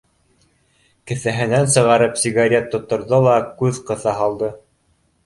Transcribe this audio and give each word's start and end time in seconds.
Кеҫәһенән 1.11 1.69
сығарып 1.73 2.17
сигарет 2.21 2.71
тотторҙо 2.71 3.21
ла 3.27 3.37
күҙ 3.61 3.79
ҡыҫа 3.91 4.15
һалды: 4.23 4.51